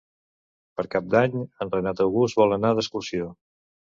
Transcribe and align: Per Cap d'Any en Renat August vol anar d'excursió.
Per 0.79 0.85
Cap 0.95 1.11
d'Any 1.15 1.35
en 1.41 1.73
Renat 1.75 2.03
August 2.05 2.39
vol 2.41 2.57
anar 2.57 2.75
d'excursió. 2.79 3.29